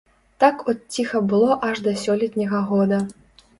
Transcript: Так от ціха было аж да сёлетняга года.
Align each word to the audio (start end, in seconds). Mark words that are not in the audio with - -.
Так 0.43 0.63
от 0.73 0.79
ціха 0.95 1.21
было 1.35 1.59
аж 1.69 1.83
да 1.89 1.95
сёлетняга 2.07 2.65
года. 2.73 3.03